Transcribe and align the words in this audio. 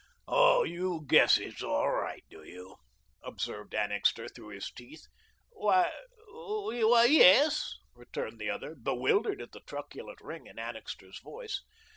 "Oh, 0.27 0.63
you 0.63 1.03
guess 1.07 1.37
it's 1.37 1.61
all 1.61 1.91
right, 1.91 2.23
do 2.27 2.43
you?" 2.43 2.77
observed 3.21 3.75
Annixter 3.75 4.27
through 4.27 4.47
his 4.47 4.71
teeth. 4.71 5.05
"Why 5.51 5.91
why 6.31 7.05
yes," 7.07 7.75
returned 7.93 8.39
the 8.39 8.49
other, 8.49 8.73
bewildered 8.73 9.43
at 9.43 9.51
the 9.51 9.59
truculent 9.67 10.19
ring 10.21 10.47
in 10.47 10.57
Annixter's 10.57 11.19
voice. 11.19 11.61